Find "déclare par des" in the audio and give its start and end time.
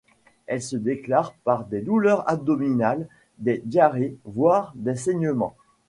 0.77-1.79